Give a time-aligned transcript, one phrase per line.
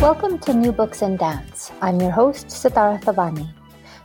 [0.00, 1.70] Welcome to New Books in Dance.
[1.82, 3.52] I'm your host, Sitara Thobani.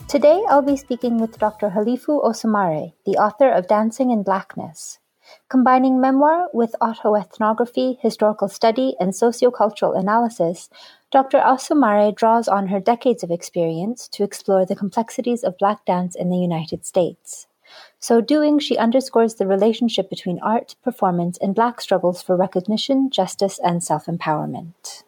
[0.09, 1.69] Today I'll be speaking with Dr.
[1.69, 4.99] Halifu Osumare, the author of Dancing in Blackness.
[5.47, 10.69] Combining memoir with autoethnography, historical study, and sociocultural analysis,
[11.13, 11.39] Dr.
[11.39, 16.29] Osumare draws on her decades of experience to explore the complexities of Black dance in
[16.29, 17.47] the United States.
[18.01, 23.61] So doing, she underscores the relationship between art, performance, and Black struggles for recognition, justice,
[23.63, 25.03] and self empowerment.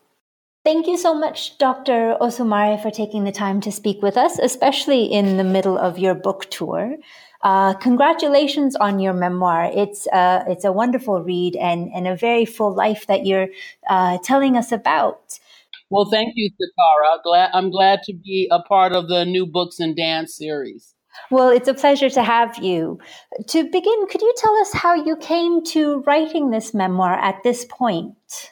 [0.67, 2.17] Thank you so much, Dr.
[2.19, 6.13] Osumare, for taking the time to speak with us, especially in the middle of your
[6.13, 6.97] book tour.
[7.41, 9.71] Uh, congratulations on your memoir.
[9.73, 13.47] It's uh, it's a wonderful read and, and a very full life that you're
[13.89, 15.39] uh, telling us about.
[15.89, 17.23] Well, thank you, Sakara.
[17.23, 20.93] Glad, I'm glad to be a part of the New Books and Dance series.
[21.31, 22.99] Well, it's a pleasure to have you.
[23.51, 27.63] To begin, could you tell us how you came to writing this memoir at this
[27.63, 28.51] point?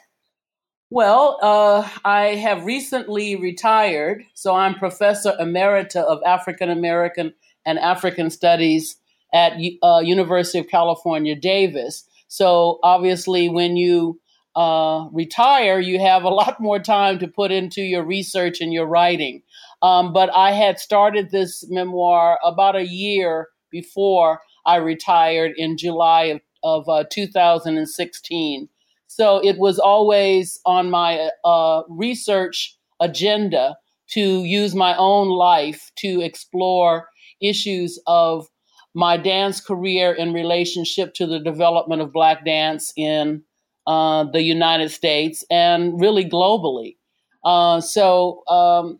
[0.90, 8.30] Well, uh, I have recently retired, so I'm Professor Emerita of African American and African
[8.30, 8.96] Studies
[9.34, 12.04] at uh, University of California, Davis.
[12.28, 14.20] So obviously, when you
[14.54, 18.86] uh, retire, you have a lot more time to put into your research and your
[18.86, 19.42] writing.
[19.82, 26.24] Um, but I had started this memoir about a year before I retired in July
[26.26, 28.68] of, of uh, 2016.
[29.06, 33.76] So it was always on my uh, research agenda
[34.08, 37.08] to use my own life to explore
[37.40, 38.48] issues of
[38.94, 43.42] my dance career in relationship to the development of Black dance in
[43.86, 46.96] uh, the United States and really globally.
[47.44, 48.98] Uh, so um,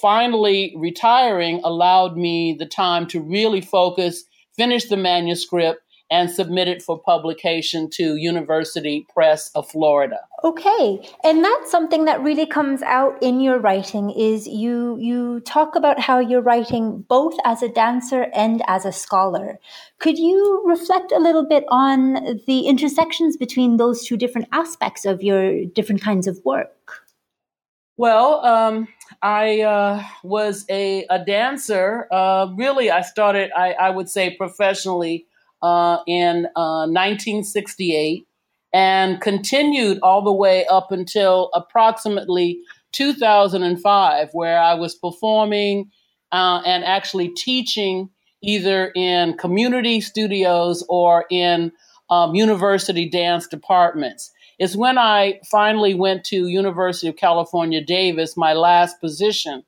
[0.00, 4.24] finally, retiring allowed me the time to really focus,
[4.56, 5.80] finish the manuscript,
[6.10, 10.20] and submitted for publication to University Press of Florida.
[10.42, 11.08] Okay.
[11.24, 15.98] And that's something that really comes out in your writing is you you talk about
[15.98, 19.58] how you're writing both as a dancer and as a scholar.
[19.98, 25.22] Could you reflect a little bit on the intersections between those two different aspects of
[25.22, 27.00] your different kinds of work?
[27.96, 28.88] Well, um,
[29.22, 32.08] I uh, was a, a dancer.
[32.10, 35.26] Uh, really, I started, I, I would say, professionally
[35.64, 38.26] uh, in uh, 1968
[38.74, 42.60] and continued all the way up until approximately
[42.92, 45.90] 2005, where I was performing
[46.32, 48.10] uh, and actually teaching
[48.42, 51.72] either in community studios or in
[52.10, 54.30] um, university dance departments.
[54.58, 59.64] It's when I finally went to University of California, Davis, my last position,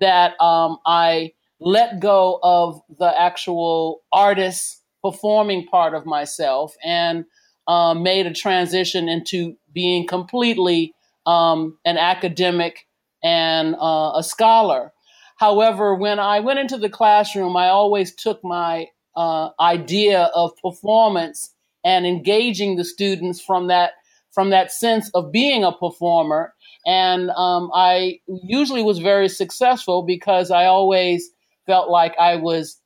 [0.00, 7.24] that um, I let go of the actual artist performing part of myself and
[7.66, 10.94] um, made a transition into being completely
[11.26, 12.86] um, an academic
[13.24, 14.92] and uh, a scholar.
[15.36, 21.54] However, when I went into the classroom, I always took my uh, idea of performance
[21.84, 23.92] and engaging the students from that
[24.32, 26.54] from that sense of being a performer.
[26.86, 31.30] And um, I usually was very successful because I always
[31.66, 32.78] felt like I was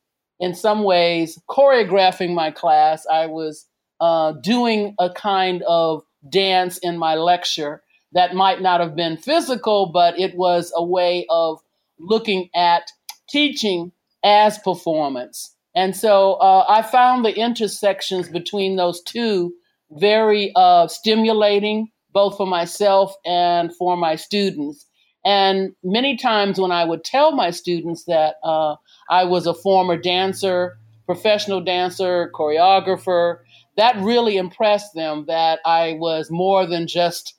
[0.43, 3.07] in some ways choreographing my class.
[3.07, 3.65] I was
[4.01, 9.87] uh, doing a kind of dance in my lecture that might not have been physical,
[9.87, 11.61] but it was a way of
[12.01, 12.91] looking at
[13.31, 13.93] teaching
[14.25, 15.55] as performance.
[15.77, 19.55] And so uh, I found the intersections between those two
[19.93, 24.87] very uh, stimulating, both for myself and for my students.
[25.25, 28.77] And many times when I would tell my students that uh,
[29.09, 33.39] I was a former dancer, professional dancer, choreographer,
[33.77, 37.35] that really impressed them that I was more than just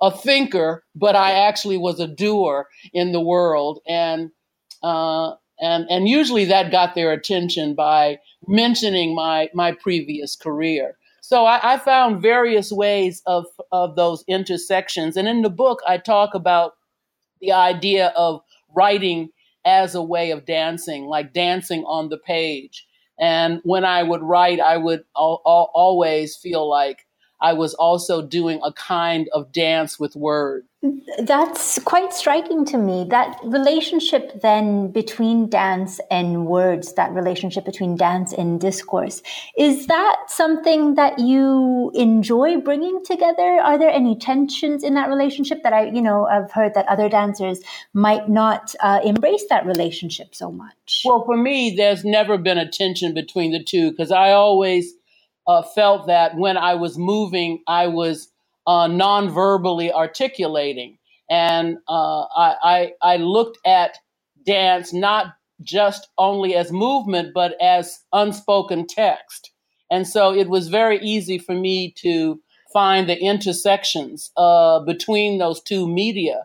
[0.00, 3.80] a thinker, but I actually was a doer in the world.
[3.88, 4.30] And
[4.82, 10.96] uh, and and usually that got their attention by mentioning my my previous career.
[11.20, 15.96] So I, I, found various ways of of those intersections, and in the book I
[15.96, 16.74] talk about
[17.44, 18.40] the idea of
[18.74, 19.30] writing
[19.64, 22.86] as a way of dancing, like dancing on the page.
[23.18, 27.06] And when I would write, I would al- al- always feel like
[27.44, 30.66] I was also doing a kind of dance with words.
[31.18, 33.06] That's quite striking to me.
[33.10, 39.22] That relationship then between dance and words, that relationship between dance and discourse,
[39.58, 43.60] is that something that you enjoy bringing together?
[43.62, 47.10] Are there any tensions in that relationship that I, you know, I've heard that other
[47.10, 47.60] dancers
[47.92, 51.02] might not uh, embrace that relationship so much?
[51.04, 54.94] Well, for me, there's never been a tension between the two because I always
[55.46, 58.28] uh, felt that when I was moving, I was
[58.66, 60.98] uh, non-verbally articulating,
[61.30, 63.98] and uh, I, I, I looked at
[64.46, 69.50] dance not just only as movement, but as unspoken text,
[69.90, 72.40] and so it was very easy for me to
[72.72, 76.44] find the intersections uh, between those two media,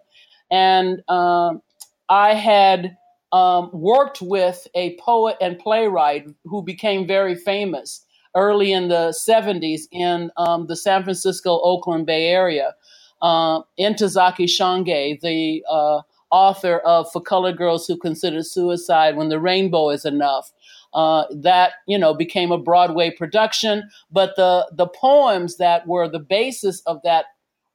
[0.51, 1.61] and um,
[2.09, 2.97] I had.
[3.31, 8.03] Um, worked with a poet and playwright who became very famous
[8.35, 12.75] early in the 70s in um, the San Francisco, Oakland Bay Area.
[13.21, 19.39] Uh, Ntozake Shange, the uh, author of For Colored Girls Who Consider Suicide When the
[19.39, 20.51] Rainbow Is Enough.
[20.93, 26.19] Uh, that you know became a Broadway production, but the the poems that were the
[26.19, 27.25] basis of that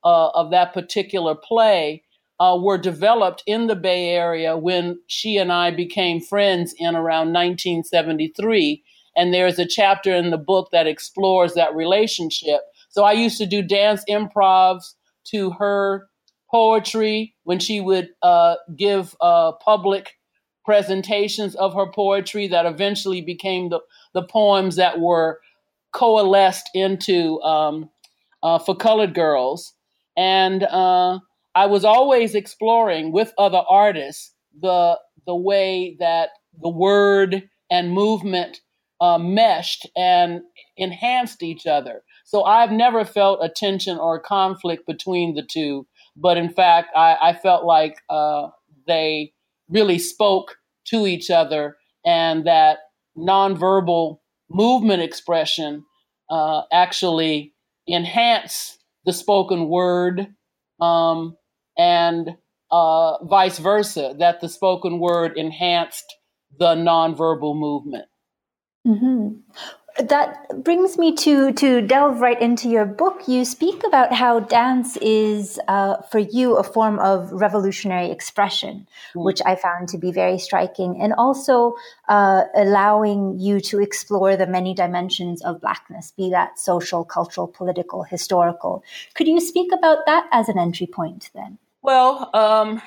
[0.04, 2.02] uh, of that particular play
[2.40, 7.32] uh, were developed in the Bay Area when she and I became friends in around
[7.32, 8.82] 1973
[9.16, 12.60] and there's a chapter in the book that explores that relationship.
[12.88, 14.94] So I used to do dance improvs
[15.30, 16.08] to her
[16.50, 20.12] poetry when she would uh, give uh, public
[20.64, 23.80] presentations of her poetry that eventually became the,
[24.14, 25.40] the poems that were
[25.92, 27.90] coalesced into um,
[28.42, 29.74] uh, for colored girls.
[30.16, 31.18] And uh,
[31.54, 36.30] I was always exploring with other artists the the way that
[36.60, 38.60] the word and movement
[39.04, 40.40] uh, meshed and
[40.76, 42.02] enhanced each other.
[42.24, 45.86] So I've never felt a tension or a conflict between the two,
[46.16, 48.48] but in fact, I, I felt like uh,
[48.86, 49.32] they
[49.68, 50.56] really spoke
[50.86, 52.78] to each other and that
[53.16, 54.20] nonverbal
[54.50, 55.84] movement expression
[56.30, 57.52] uh, actually
[57.86, 60.28] enhanced the spoken word
[60.80, 61.36] um,
[61.76, 62.36] and
[62.70, 66.06] uh, vice versa, that the spoken word enhanced
[66.58, 68.06] the nonverbal movement.
[68.86, 70.06] Mm-hmm.
[70.08, 73.28] That brings me to to delve right into your book.
[73.28, 79.24] You speak about how dance is, uh, for you, a form of revolutionary expression, mm.
[79.24, 81.76] which I found to be very striking, and also
[82.08, 88.02] uh, allowing you to explore the many dimensions of Blackness, be that social, cultural, political,
[88.02, 88.82] historical.
[89.14, 91.58] Could you speak about that as an entry point, then?
[91.82, 92.30] Well.
[92.34, 92.82] Um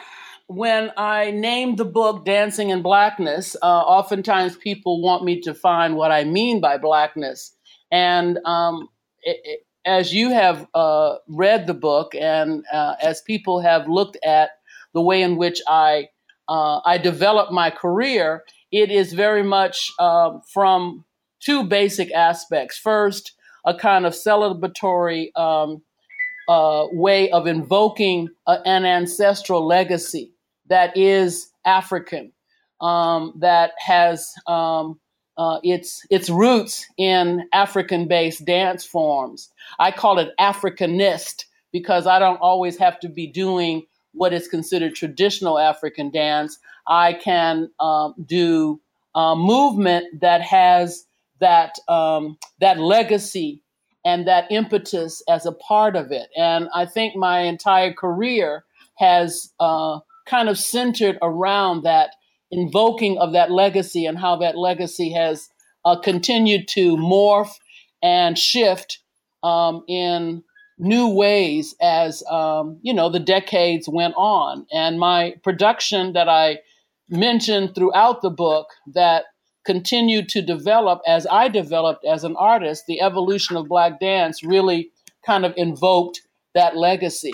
[0.47, 5.95] when I named the book Dancing in Blackness, uh, oftentimes people want me to find
[5.95, 7.53] what I mean by blackness.
[7.91, 8.87] And um,
[9.23, 14.17] it, it, as you have uh, read the book, and uh, as people have looked
[14.25, 14.51] at
[14.93, 16.09] the way in which I
[16.49, 21.03] uh, I developed my career, it is very much um, from
[21.41, 22.77] two basic aspects.
[22.77, 23.33] First,
[23.65, 25.81] a kind of celebratory um,
[26.47, 30.31] uh, way of invoking a, an ancestral legacy
[30.69, 32.31] that is African,
[32.81, 34.99] um, that has um,
[35.37, 39.49] uh, its its roots in African-based dance forms.
[39.79, 44.95] I call it Africanist because I don't always have to be doing what is considered
[44.95, 46.57] traditional African dance.
[46.87, 48.79] I can um, do
[49.13, 51.05] a movement that has
[51.39, 53.61] that um, that legacy
[54.05, 56.29] and that impetus as a part of it.
[56.35, 58.63] And I think my entire career
[58.95, 62.11] has uh, kind of centered around that
[62.51, 65.49] invoking of that legacy and how that legacy has
[65.85, 67.51] uh, continued to morph
[68.01, 68.99] and shift
[69.43, 70.43] um, in
[70.77, 74.65] new ways as um, you know the decades went on.
[74.71, 76.59] And my production that i
[77.09, 79.25] mentioned throughout the book that
[79.65, 84.91] continued to develop as i developed as an artist the evolution of black dance really
[85.25, 86.21] kind of invoked
[86.53, 87.33] that legacy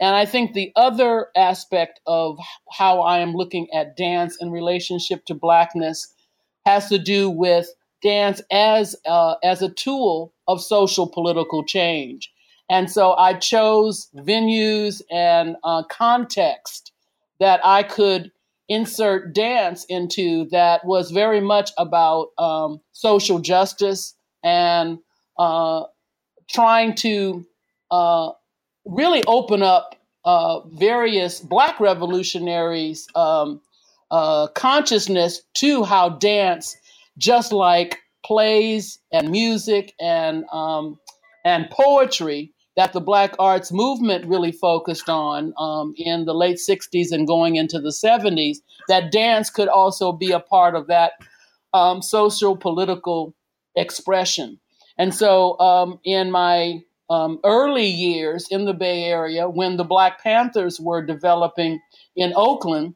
[0.00, 2.38] and i think the other aspect of
[2.70, 6.14] how i am looking at dance in relationship to blackness
[6.64, 7.68] has to do with
[8.02, 12.32] dance as uh, as a tool of social political change.
[12.70, 16.92] And so I chose venues and uh, context
[17.40, 18.30] that I could
[18.68, 24.98] insert dance into that was very much about um, social justice and
[25.38, 25.84] uh,
[26.50, 27.46] trying to
[27.90, 28.32] uh,
[28.88, 33.60] really open up uh, various Black revolutionaries' um,
[34.10, 36.76] uh, consciousness to how dance,
[37.18, 40.98] just like plays and music and um,
[41.44, 47.12] and poetry, that the Black arts movement really focused on um, in the late 60s
[47.12, 51.12] and going into the 70s, that dance could also be a part of that
[51.74, 53.34] um, social political
[53.76, 54.58] expression.
[54.96, 60.22] And so um, in my um, early years in the Bay Area, when the Black
[60.22, 61.80] Panthers were developing
[62.16, 62.94] in Oakland,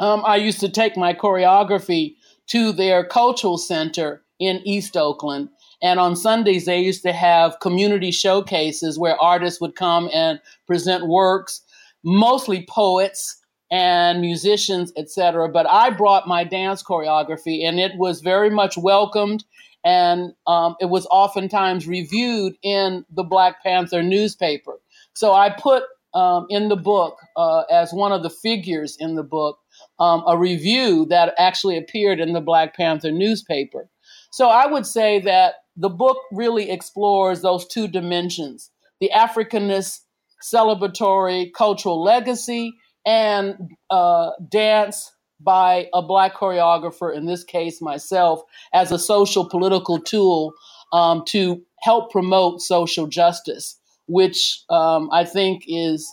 [0.00, 2.14] um, I used to take my choreography
[2.48, 8.10] to their cultural center in East Oakland and on Sundays, they used to have community
[8.10, 11.62] showcases where artists would come and present works,
[12.04, 15.48] mostly poets and musicians, etc.
[15.48, 19.44] But I brought my dance choreography, and it was very much welcomed,
[19.84, 24.80] and um, it was oftentimes reviewed in the Black Panther newspaper.
[25.14, 29.22] So I put um, in the book uh, as one of the figures in the
[29.22, 29.58] book
[30.00, 33.88] um, a review that actually appeared in the Black Panther newspaper.
[34.30, 38.70] So I would say that the book really explores those two dimensions
[39.00, 40.00] the Africanist
[40.42, 42.74] celebratory cultural legacy
[43.06, 48.42] and uh, dance by a black choreographer, in this case myself,
[48.72, 50.52] as a social political tool
[50.92, 56.10] um, to help promote social justice, which um, I think is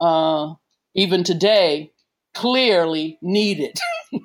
[0.00, 0.54] uh,
[0.94, 1.92] even today
[2.34, 3.78] clearly needed.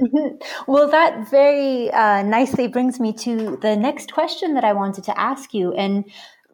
[0.00, 0.70] Mm-hmm.
[0.70, 5.18] Well, that very uh, nicely brings me to the next question that I wanted to
[5.18, 5.72] ask you.
[5.72, 6.04] And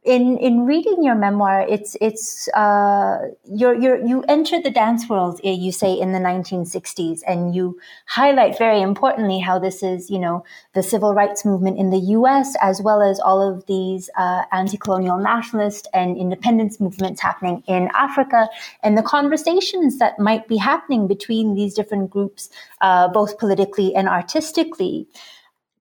[0.04, 5.40] in in reading your memoir, it's it's uh, you're, you're, you enter the dance world.
[5.44, 10.18] Eh, you say in the 1960s, and you highlight very importantly how this is you
[10.18, 10.44] know
[10.74, 12.56] the civil rights movement in the U.S.
[12.60, 18.48] as well as all of these uh, anti-colonial nationalist and independence movements happening in Africa,
[18.82, 24.08] and the conversations that might be happening between these different groups, uh, both politically and
[24.08, 25.06] artistically.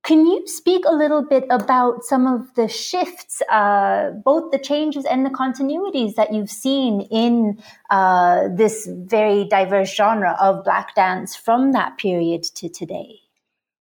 [0.04, 5.06] Can you speak a little bit about some of the shifts, uh, both the changes
[5.06, 11.36] and the continuities that you've seen in uh, this very diverse genre of Black dance
[11.36, 13.20] from that period to today?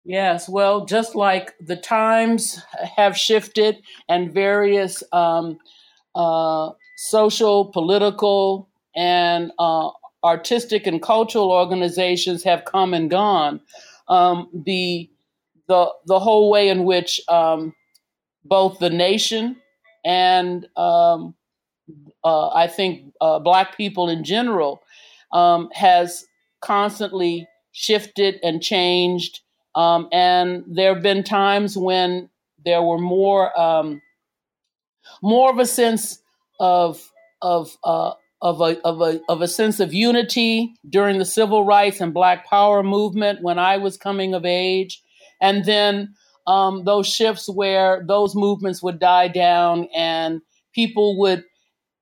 [0.06, 2.62] Yes, well, just like the times
[2.96, 5.58] have shifted and various um,
[6.14, 9.90] uh, social, political, and uh,
[10.24, 13.62] artistic and cultural organizations have come and gone,
[14.08, 15.10] um, the
[15.68, 17.74] the the whole way in which um,
[18.44, 19.58] both the nation
[20.06, 21.36] and um,
[22.24, 24.84] uh, I think uh, Black people in general
[25.32, 26.26] um, has
[26.62, 29.42] constantly shifted and changed,
[29.76, 32.30] um, and there have been times when
[32.66, 34.02] there were more um,
[35.22, 36.20] more of a sense
[36.60, 41.66] of of uh, of a, of a of a sense of unity during the civil
[41.66, 45.02] rights and Black Power movement when I was coming of age
[45.44, 46.16] and then
[46.48, 50.42] um, those shifts where those movements would die down and
[50.74, 51.44] people would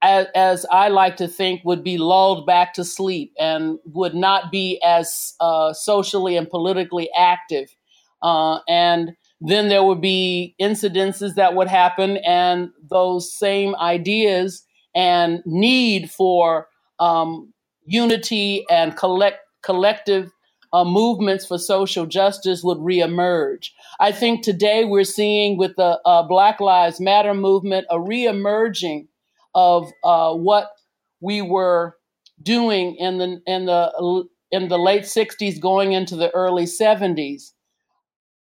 [0.03, 4.51] as, as, I like to think, would be lulled back to sleep and would not
[4.51, 7.75] be as uh, socially and politically active.
[8.23, 14.63] Uh, and then there would be incidences that would happen, and those same ideas
[14.95, 16.67] and need for
[16.99, 17.53] um,
[17.85, 20.31] unity and collect collective
[20.73, 23.69] uh, movements for social justice would reemerge.
[23.99, 29.07] I think today we're seeing with the uh, Black Lives Matter movement a reemerging
[29.53, 30.71] of uh, what
[31.19, 31.97] we were
[32.41, 37.51] doing in the in the in the late '60s, going into the early '70s.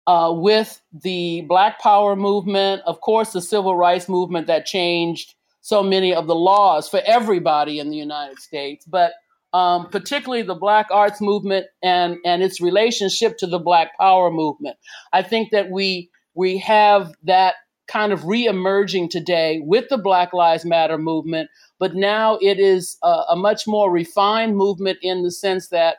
[0.06, 5.82] Uh, with the Black Power movement, of course, the civil rights movement that changed so
[5.82, 9.14] many of the laws for everybody in the United States, but
[9.54, 14.76] um, particularly the Black arts movement and, and its relationship to the Black Power movement.
[15.12, 17.54] I think that we we have that
[17.86, 23.22] kind of reemerging today with the Black Lives Matter movement, but now it is a,
[23.30, 25.98] a much more refined movement in the sense that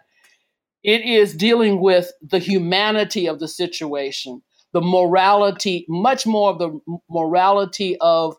[0.84, 4.42] it is dealing with the humanity of the situation,
[4.74, 6.78] the morality, much more of the
[7.10, 8.36] morality of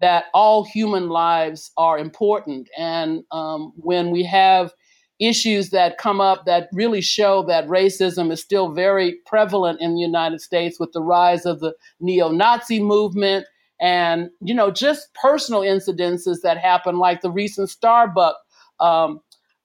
[0.00, 2.68] that all human lives are important.
[2.76, 4.72] And um, when we have
[5.20, 10.00] issues that come up that really show that racism is still very prevalent in the
[10.00, 13.44] United States with the rise of the neo-Nazi movement
[13.80, 18.34] and you know just personal incidences that happen like the recent Starbucks
[18.80, 19.20] um,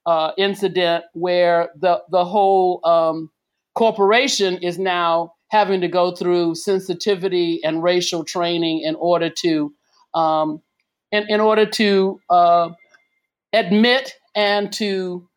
[0.05, 3.29] uh, incident where the the whole um,
[3.75, 9.71] corporation is now having to go through sensitivity and racial training in order to
[10.13, 10.61] um,
[11.11, 12.69] in, in order to uh,
[13.53, 15.27] admit and to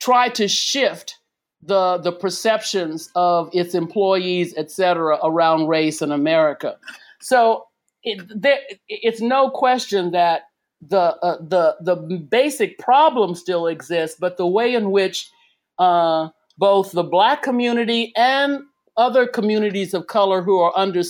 [0.00, 1.16] try to shift
[1.62, 6.76] the the perceptions of its employees, et cetera, around race in America.
[7.20, 7.64] So
[8.02, 10.42] it, there, it's no question that
[10.86, 11.96] the uh, the the
[12.30, 15.30] basic problem still exists, but the way in which
[15.78, 18.60] uh, both the Black community and
[18.96, 21.02] other communities of color who are under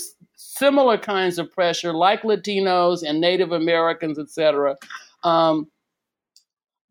[0.58, 4.76] similar kinds of pressure, like Latinos and Native Americans, et cetera,
[5.25, 5.68] um,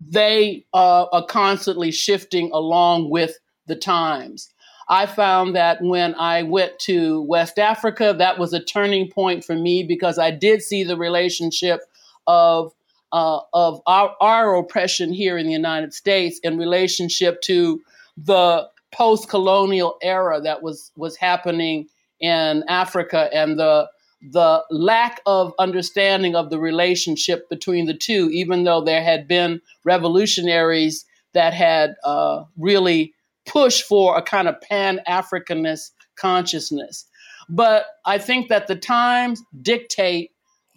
[0.05, 4.49] they uh, are constantly shifting along with the times.
[4.89, 9.55] I found that when I went to West Africa, that was a turning point for
[9.55, 11.79] me because I did see the relationship
[12.27, 12.73] of
[13.13, 17.79] uh, of our, our oppression here in the United States in relationship to
[18.17, 21.87] the post-colonial era that was was happening
[22.23, 23.89] in Africa and the
[24.31, 29.59] the lack of understanding of the relationship between the two, even though there had been
[29.83, 33.13] revolutionaries that had uh, really
[33.45, 37.05] pushed for a kind of pan Africanist consciousness.
[37.49, 40.31] But I think that the times dictate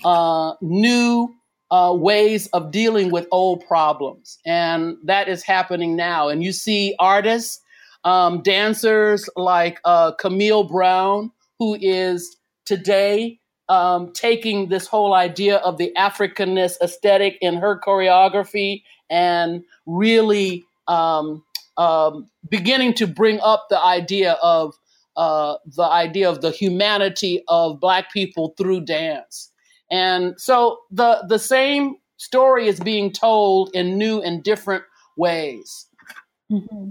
[0.05, 1.33] uh, new
[1.71, 4.39] uh, ways of dealing with old problems.
[4.45, 6.29] And that is happening now.
[6.29, 7.61] And you see artists,
[8.03, 13.39] um, dancers like uh, Camille Brown, who is today
[13.69, 21.43] um, taking this whole idea of the Africanist aesthetic in her choreography and really um,
[21.77, 24.75] um, beginning to bring up the idea of
[25.17, 29.51] uh, the idea of the humanity of Black people through dance.
[29.91, 34.85] And so the the same story is being told in new and different
[35.17, 35.87] ways.
[36.51, 36.91] Mm-hmm.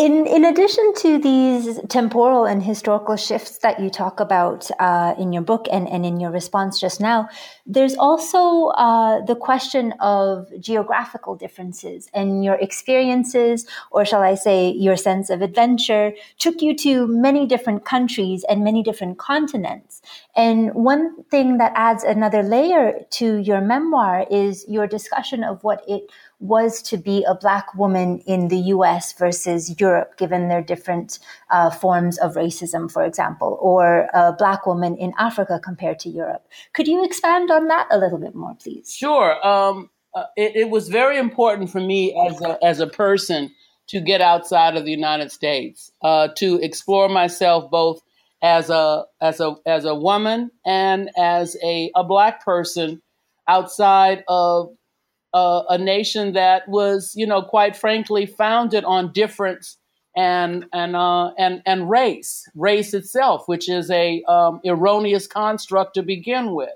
[0.00, 5.30] In, in addition to these temporal and historical shifts that you talk about uh, in
[5.30, 7.28] your book and, and in your response just now,
[7.66, 14.70] there's also uh, the question of geographical differences and your experiences, or shall I say,
[14.70, 20.00] your sense of adventure, took you to many different countries and many different continents.
[20.34, 25.84] And one thing that adds another layer to your memoir is your discussion of what
[25.86, 31.18] it was to be a black woman in the US versus Europe, given their different
[31.50, 36.46] uh, forms of racism, for example, or a black woman in Africa compared to Europe.
[36.72, 38.92] Could you expand on that a little bit more, please?
[38.92, 39.46] Sure.
[39.46, 43.54] Um, uh, it, it, was very important for me as a, as a person
[43.86, 48.00] to get outside of the United States, uh, to explore myself both
[48.42, 53.02] as a as a as a woman and as a, a black person
[53.46, 54.70] outside of
[55.32, 59.76] uh, a nation that was, you know, quite frankly, founded on difference
[60.16, 66.02] and and uh, and and race, race itself, which is a um, erroneous construct to
[66.02, 66.70] begin with.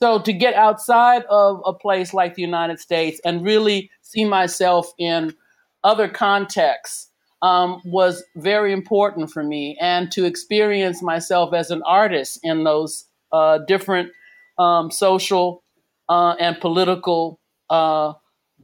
[0.00, 4.92] So to get outside of a place like the United States and really see myself
[4.98, 5.34] in
[5.82, 12.40] other contexts um, was very important for me, and to experience myself as an artist
[12.42, 14.10] in those uh, different
[14.58, 15.62] um, social
[16.08, 17.38] uh, and political
[17.70, 18.14] uh,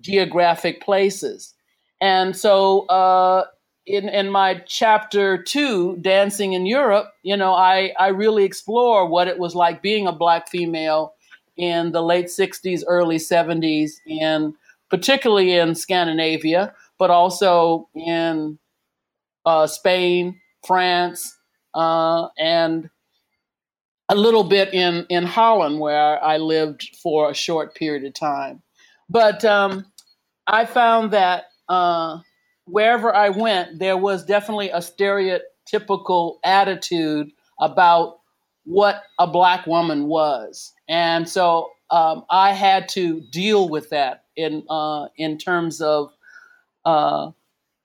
[0.00, 1.54] geographic places.
[2.00, 3.44] And so uh,
[3.86, 9.28] in, in my chapter two, Dancing in Europe, you know, I, I really explore what
[9.28, 11.14] it was like being a Black female
[11.56, 14.54] in the late 60s, early 70s, and
[14.88, 18.58] particularly in Scandinavia, but also in
[19.44, 21.36] uh, Spain, France,
[21.74, 22.88] uh, and
[24.08, 28.62] a little bit in, in Holland, where I lived for a short period of time.
[29.10, 29.86] But um,
[30.46, 32.20] I found that uh,
[32.64, 38.20] wherever I went, there was definitely a stereotypical attitude about
[38.64, 44.62] what a black woman was, and so um, I had to deal with that in
[44.70, 46.12] uh, in terms of
[46.84, 47.32] uh,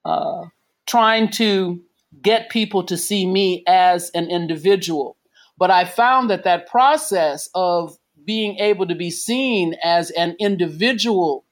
[0.06, 0.46] uh,
[0.86, 1.82] trying to
[2.22, 5.18] get people to see me as an individual.
[5.58, 11.46] but I found that that process of being able to be seen as an individual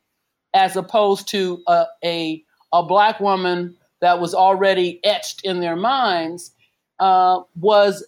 [0.54, 6.52] as opposed to a, a, a black woman that was already etched in their minds
[7.00, 8.06] uh, was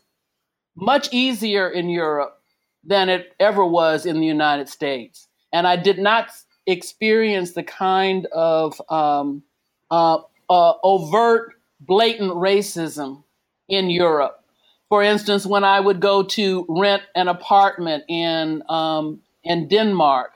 [0.76, 2.40] much easier in Europe
[2.84, 5.28] than it ever was in the United States.
[5.52, 6.30] And I did not
[6.68, 9.44] experience the kind of um,
[9.90, 13.24] uh, uh, overt, blatant racism
[13.68, 14.44] in Europe.
[14.90, 20.32] For instance, when I would go to rent an apartment in um, in Denmark,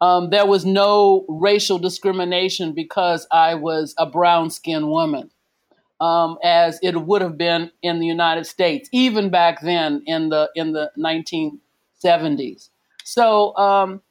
[0.00, 5.30] um, there was no racial discrimination because I was a brown skinned woman,
[6.00, 10.50] um, as it would have been in the United States, even back then in the
[10.56, 12.70] in the 1970s.
[13.04, 14.02] So um,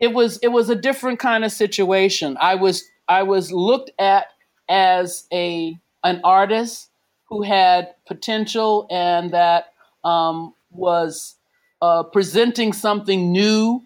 [0.00, 2.36] it was it was a different kind of situation.
[2.40, 4.26] I was I was looked at
[4.68, 6.90] as a an artist
[7.28, 9.72] who had potential and that
[10.04, 11.36] um, was
[11.82, 13.82] uh, presenting something new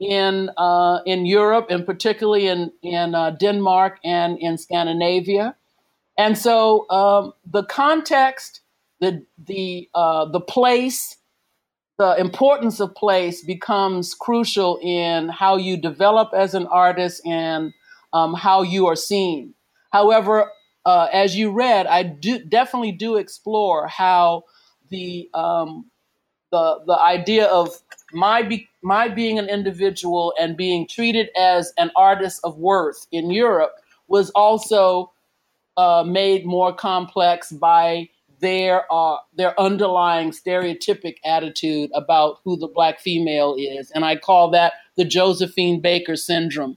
[0.00, 5.54] in uh, in Europe and particularly in in uh, Denmark and in Scandinavia,
[6.18, 8.60] and so um, the context,
[9.00, 11.16] the the uh, the place,
[11.98, 17.72] the importance of place becomes crucial in how you develop as an artist and
[18.12, 19.54] um, how you are seen.
[19.92, 20.50] However,
[20.84, 24.44] uh, as you read, I do definitely do explore how
[24.90, 25.90] the um,
[26.50, 27.70] the the idea of
[28.12, 33.30] my be, my being an individual and being treated as an artist of worth in
[33.30, 33.74] Europe
[34.08, 35.12] was also
[35.76, 38.08] uh, made more complex by
[38.40, 44.50] their uh, their underlying stereotypic attitude about who the black female is, and I call
[44.50, 46.76] that the Josephine Baker syndrome,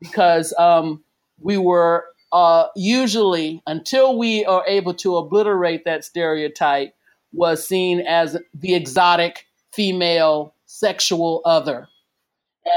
[0.00, 1.02] because um,
[1.40, 6.94] we were uh, usually, until we are able to obliterate that stereotype,
[7.32, 11.88] was seen as the exotic female sexual other.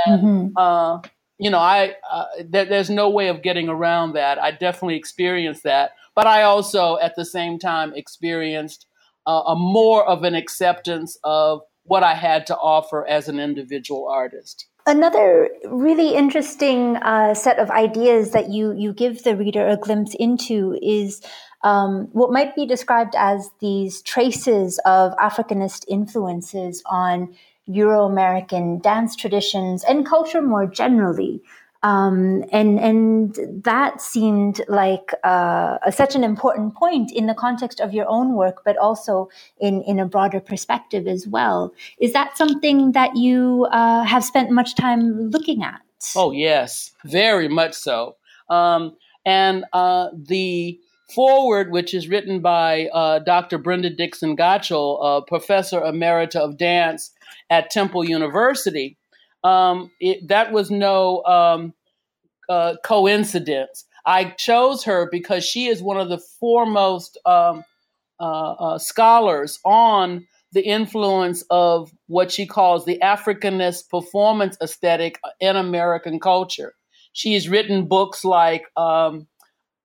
[0.06, 0.58] And, mm-hmm.
[0.58, 1.02] uh,
[1.40, 4.40] you know, I uh, th- there's no way of getting around that.
[4.40, 8.86] I definitely experienced that, but I also, at the same time, experienced
[9.26, 14.08] uh, a more of an acceptance of what I had to offer as an individual
[14.08, 14.68] artist.
[14.86, 20.14] Another really interesting uh, set of ideas that you you give the reader a glimpse
[20.16, 21.22] into is
[21.64, 27.34] um, what might be described as these traces of Africanist influences on
[27.68, 31.42] Euro American dance traditions and culture more generally.
[31.84, 37.82] Um, and and that seemed like uh, a, such an important point in the context
[37.82, 41.74] of your own work, but also in in a broader perspective as well.
[42.00, 45.82] Is that something that you uh, have spent much time looking at?
[46.16, 48.16] Oh yes, very much so.
[48.50, 50.80] Um, and uh, the
[51.14, 53.58] foreword, which is written by uh, Dr.
[53.58, 57.12] Brenda Dixon Gottschild, professor emerita of dance
[57.50, 58.98] at Temple University
[59.44, 61.74] um, it, that was no um,
[62.50, 63.86] uh, coincidence.
[64.06, 67.64] I chose her because she is one of the foremost um,
[68.20, 75.56] uh, uh, scholars on the influence of what she calls the Africanist performance aesthetic in
[75.56, 76.76] American culture.
[77.14, 79.28] She's written books like um,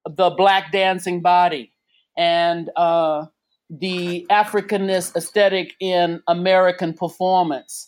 [0.04, 1.72] The Black Dancing Body
[2.16, 3.26] and uh,
[3.70, 7.87] The Africanist Aesthetic in American Performance.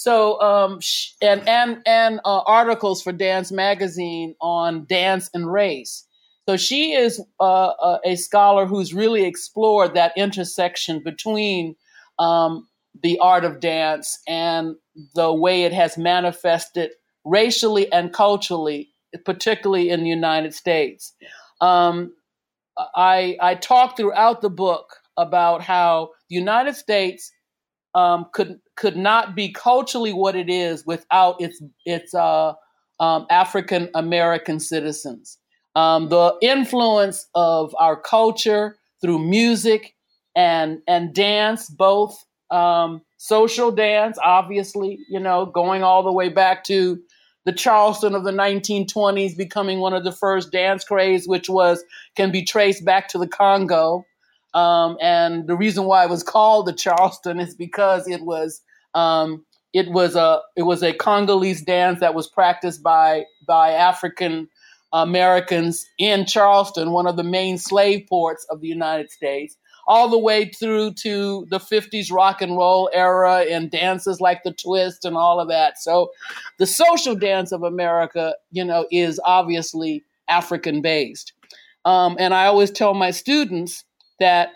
[0.00, 0.80] So, um,
[1.20, 6.06] and and and uh, articles for Dance Magazine on dance and race.
[6.48, 11.76] So she is uh, uh, a scholar who's really explored that intersection between
[12.18, 12.66] um,
[13.02, 14.74] the art of dance and
[15.14, 16.92] the way it has manifested
[17.26, 18.88] racially and culturally,
[19.26, 21.12] particularly in the United States.
[21.60, 22.14] Um,
[22.96, 27.30] I, I talk throughout the book about how the United States
[27.94, 32.54] um, could could not be culturally what it is without its its uh,
[32.98, 35.38] um, African American citizens.
[35.76, 39.94] Um, the influence of our culture through music
[40.34, 46.64] and and dance, both um, social dance, obviously, you know, going all the way back
[46.64, 46.98] to
[47.44, 51.84] the Charleston of the 1920s, becoming one of the first dance craze, which was
[52.16, 54.06] can be traced back to the Congo.
[54.54, 58.62] Um, and the reason why it was called the Charleston is because it was
[58.94, 64.48] um, it was a it was a Congolese dance that was practiced by by African
[64.92, 70.18] Americans in Charleston, one of the main slave ports of the United States, all the
[70.18, 75.16] way through to the 50s rock and roll era and dances like the twist and
[75.16, 75.78] all of that.
[75.78, 76.10] So
[76.58, 81.32] the social dance of America, you know, is obviously African based.
[81.84, 83.84] Um, and I always tell my students
[84.18, 84.50] that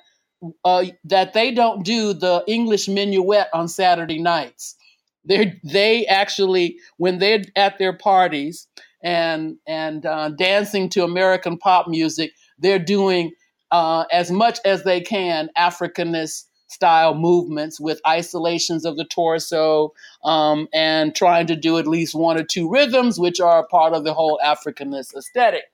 [0.65, 4.77] uh, that they don't do the English minuet on Saturday nights.
[5.25, 8.67] They they actually when they're at their parties
[9.03, 13.33] and and uh, dancing to American pop music, they're doing
[13.71, 19.93] uh, as much as they can Africanist style movements with isolations of the torso
[20.25, 24.05] um, and trying to do at least one or two rhythms, which are part of
[24.05, 25.65] the whole Africanist aesthetic.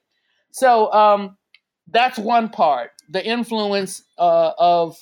[0.51, 1.37] So um,
[1.87, 4.97] that's one part the influence uh, of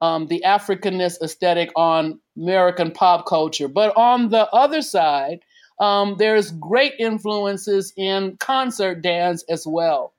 [0.00, 3.68] um, the Africanist aesthetic on American pop culture.
[3.68, 5.40] But on the other side,
[5.80, 10.14] um, there's great influences in concert dance as well.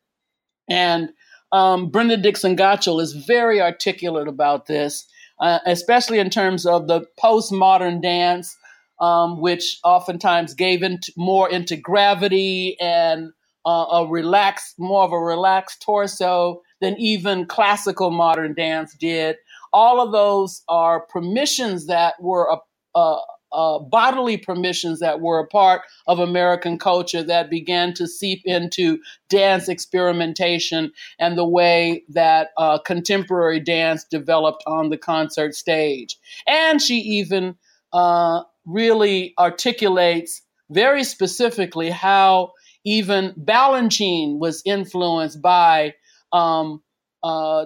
[0.69, 1.09] And
[1.51, 5.07] um, Brenda Dixon Gottschild is very articulate about this,
[5.39, 8.55] uh, especially in terms of the postmodern dance,
[8.99, 13.31] um, which oftentimes gave into, more into gravity and
[13.65, 19.37] uh, a relaxed, more of a relaxed torso than even classical modern dance did.
[19.73, 23.19] All of those are permissions that were a, a,
[23.51, 28.99] uh, bodily permissions that were a part of American culture that began to seep into
[29.29, 36.17] dance experimentation and the way that uh, contemporary dance developed on the concert stage.
[36.45, 37.55] And she even
[37.93, 42.51] uh, really articulates very specifically how
[42.83, 45.93] even Balanchine was influenced by
[46.33, 46.81] um,
[47.23, 47.65] uh,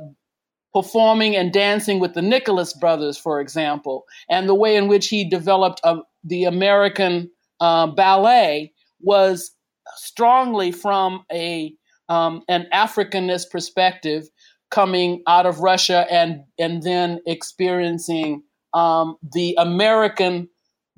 [0.74, 5.28] performing and dancing with the Nicholas brothers, for example, and the way in which he
[5.28, 9.52] developed uh, the American uh, ballet was
[9.96, 11.74] strongly from a
[12.10, 14.28] um, an Africanist perspective,
[14.70, 18.44] coming out of Russia and and then experiencing
[18.74, 20.50] um, the American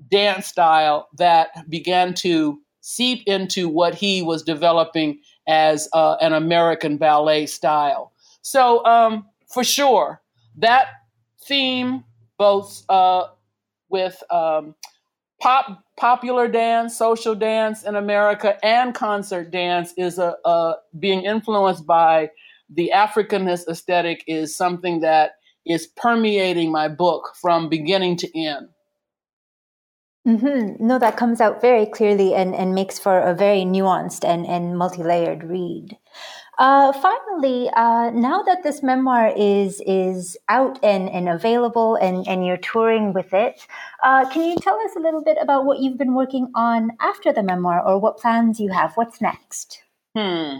[0.10, 6.98] dance style that began to seep into what he was developing as uh, an American
[6.98, 8.14] ballet style.
[8.42, 10.22] So um, for sure,
[10.58, 10.88] that
[11.46, 12.04] theme,
[12.38, 13.28] both uh,
[13.90, 14.76] with um,
[15.42, 21.86] pop, popular dance, social dance in America, and concert dance, is a, a being influenced
[21.86, 22.30] by
[22.70, 25.34] the Africanist aesthetic is something that
[25.66, 28.70] is permeating my book from beginning to end.
[30.28, 30.86] Mm-hmm.
[30.86, 34.78] No, that comes out very clearly and, and makes for a very nuanced and, and
[34.78, 35.98] multi layered read.
[36.60, 42.46] Uh, finally, uh, now that this memoir is is out and, and available and, and
[42.46, 43.68] you're touring with it,
[44.04, 47.34] uh, can you tell us a little bit about what you've been working on after
[47.34, 48.94] the memoir or what plans you have?
[48.96, 49.84] What's next?
[50.16, 50.60] Hmm.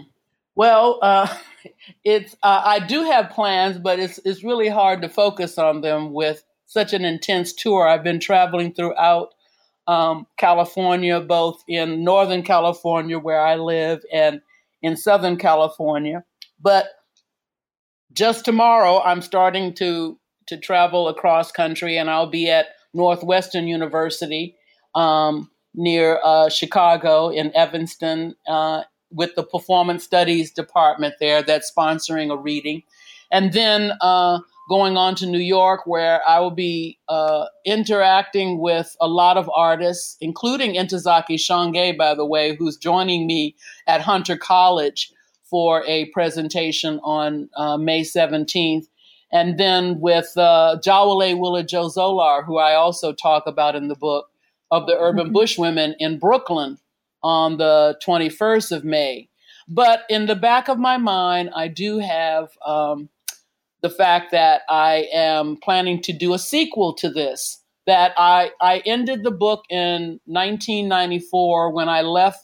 [0.56, 1.34] Well, uh,
[2.04, 6.12] it's uh, I do have plans, but it's it's really hard to focus on them
[6.12, 7.86] with such an intense tour.
[7.86, 9.33] I've been traveling throughout
[9.86, 14.40] um, California, both in Northern California where I live and
[14.82, 16.24] in Southern California.
[16.60, 16.86] But
[18.12, 24.56] just tomorrow, I'm starting to to travel across country, and I'll be at Northwestern University
[24.94, 32.30] um, near uh, Chicago in Evanston uh, with the Performance Studies department there that's sponsoring
[32.30, 32.82] a reading,
[33.30, 38.96] and then uh, going on to New York, where I will be uh, interacting with
[39.00, 44.36] a lot of artists, including Ntozake Shange, by the way, who's joining me at Hunter
[44.36, 45.12] College
[45.44, 48.86] for a presentation on uh, May 17th.
[49.30, 53.96] And then with uh, Jawole Willa Jo Zollar, who I also talk about in the
[53.96, 54.28] book,
[54.74, 56.78] of the Urban Bush Women in Brooklyn
[57.22, 59.28] on the 21st of May.
[59.68, 63.08] But in the back of my mind, I do have um,
[63.84, 67.62] the fact that I am planning to do a sequel to this.
[67.86, 72.38] That I, I ended the book in 1994 when I left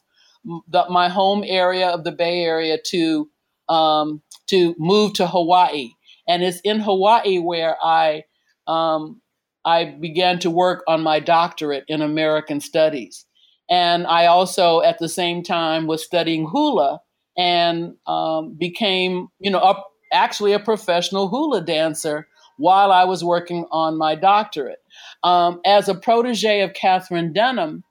[0.45, 3.31] the, my home area of the Bay Area to
[3.71, 5.93] um, to move to Hawaii,
[6.29, 8.25] and it's in Hawaii where I
[8.67, 9.23] um,
[9.65, 13.25] I began to work on my doctorate in American Studies,
[13.71, 17.01] and I also at the same time was studying hula
[17.39, 23.67] and um, became you know up actually a professional hula dancer while I was working
[23.71, 24.83] on my doctorate.
[25.23, 27.85] Um, as a protege of Katherine Dunham,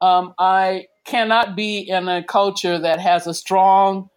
[0.00, 4.08] um, I cannot be in a culture that has a strong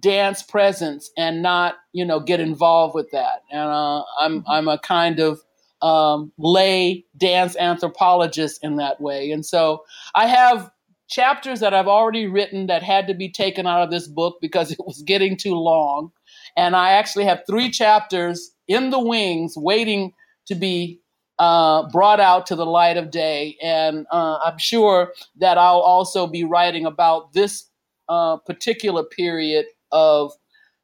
[0.00, 3.42] dance presence and not, you know, get involved with that.
[3.50, 4.50] And uh, I'm mm-hmm.
[4.50, 5.40] I'm a kind of
[5.82, 9.30] um, lay dance anthropologist in that way.
[9.30, 10.70] And so I have
[11.12, 14.72] chapters that I've already written that had to be taken out of this book because
[14.72, 16.10] it was getting too long.
[16.56, 20.12] And I actually have three chapters in the wings waiting
[20.46, 21.00] to be
[21.38, 23.56] uh, brought out to the light of day.
[23.62, 27.68] And uh, I'm sure that I'll also be writing about this
[28.08, 30.32] uh, particular period of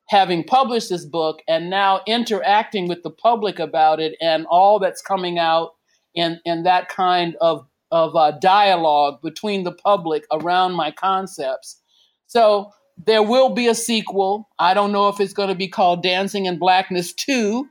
[0.09, 5.03] having published this book and now interacting with the public about it and all that's
[5.03, 5.73] coming out
[6.15, 11.81] in, in that kind of, of uh, dialogue between the public around my concepts.
[12.27, 14.49] So there will be a sequel.
[14.59, 17.67] I don't know if it's going to be called Dancing in Blackness 2.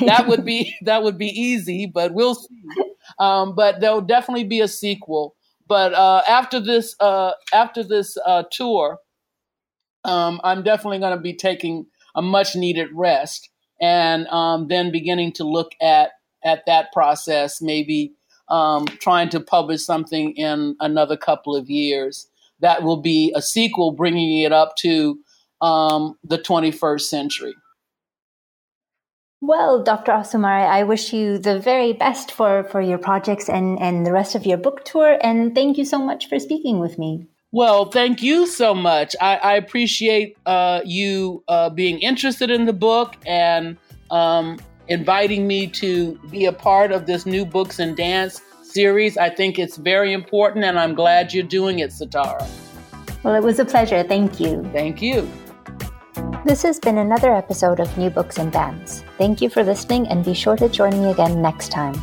[0.00, 2.62] that would be that would be easy, but we'll see.
[3.18, 5.36] Um, but there'll definitely be a sequel.
[5.68, 8.98] But uh, after this uh, after this uh, tour,
[10.04, 15.32] um, I'm definitely going to be taking a much needed rest and um, then beginning
[15.34, 16.10] to look at
[16.44, 18.14] at that process, maybe
[18.48, 22.28] um, trying to publish something in another couple of years.
[22.60, 25.18] That will be a sequel, bringing it up to
[25.60, 27.54] um, the 21st century.
[29.42, 30.12] Well, Dr.
[30.12, 34.34] Osumare, I wish you the very best for, for your projects and, and the rest
[34.34, 35.18] of your book tour.
[35.20, 37.26] And thank you so much for speaking with me.
[37.52, 39.14] Well, thank you so much.
[39.20, 43.76] I, I appreciate uh, you uh, being interested in the book and
[44.10, 49.16] um, inviting me to be a part of this new Books and Dance series.
[49.16, 52.46] I think it's very important, and I'm glad you're doing it, Sitara.
[53.22, 54.02] Well, it was a pleasure.
[54.02, 54.62] Thank you.
[54.72, 55.28] Thank you.
[56.44, 59.02] This has been another episode of New Books in Dance.
[59.18, 62.00] Thank you for listening, and be sure to join me again next time.